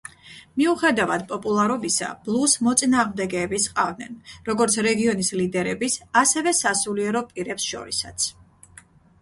[0.59, 4.17] მიუხედავად პოპულარობისა, ბლუზს მოწინააღმდეგეებიც ჰყავდნენ,
[4.49, 8.31] როგორც რეგიონის ლიდერების, ასევე სასულიერო პირებს შორისაც.